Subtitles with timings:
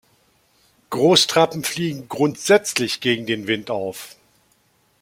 [0.89, 4.15] Großtrappen fliegen grundsätzlich gegen den Wind auf.